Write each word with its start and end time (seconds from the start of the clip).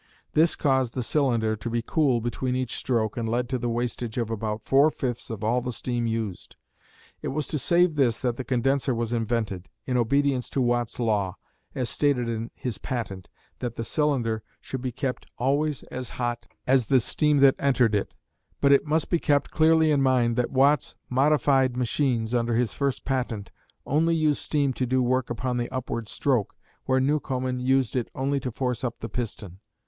This 0.33 0.55
caused 0.55 0.95
the 0.95 1.03
cylinder 1.03 1.55
to 1.55 1.69
be 1.69 1.83
cooled 1.83 2.23
between 2.23 2.55
each 2.55 2.73
stroke 2.75 3.17
and 3.17 3.29
led 3.29 3.47
to 3.49 3.59
the 3.59 3.69
wastage 3.69 4.17
of 4.17 4.31
about 4.31 4.63
four 4.63 4.89
fifths 4.89 5.29
of 5.29 5.43
all 5.43 5.61
the 5.61 5.71
steam 5.71 6.07
used. 6.07 6.55
It 7.21 7.27
was 7.27 7.47
to 7.49 7.59
save 7.59 7.93
this 7.93 8.17
that 8.21 8.35
the 8.35 8.43
condenser 8.43 8.95
was 8.95 9.13
invented, 9.13 9.69
in 9.85 9.97
obedience 9.97 10.49
to 10.49 10.59
Watt's 10.59 10.99
law, 10.99 11.37
as 11.75 11.87
stated 11.87 12.27
in 12.27 12.49
his 12.55 12.79
patent, 12.79 13.29
that 13.59 13.75
"the 13.75 13.83
cylinder 13.83 14.41
should 14.59 14.81
be 14.81 14.91
kept 14.91 15.27
always 15.37 15.83
as 15.91 16.09
hot 16.17 16.47
as 16.65 16.87
the 16.87 16.99
steam 16.99 17.37
that 17.41 17.53
entered 17.59 17.93
it"; 17.93 18.11
but 18.59 18.71
it 18.71 18.87
must 18.87 19.07
be 19.07 19.19
kept 19.19 19.51
clearly 19.51 19.91
in 19.91 20.01
mind 20.01 20.35
that 20.35 20.49
Watt's 20.49 20.95
"modified 21.11 21.77
machines," 21.77 22.33
under 22.33 22.55
his 22.55 22.73
first 22.73 23.05
patent, 23.05 23.51
only 23.85 24.15
used 24.15 24.39
steam 24.41 24.73
to 24.73 24.87
do 24.87 25.03
work 25.03 25.29
upon 25.29 25.57
the 25.57 25.69
upward 25.69 26.09
stroke, 26.09 26.55
where 26.85 26.99
Newcomen 26.99 27.59
used 27.59 27.95
it 27.95 28.09
only 28.15 28.39
to 28.39 28.49
force 28.49 28.83
up 28.83 28.97
the 28.99 29.07
piston. 29.07 29.59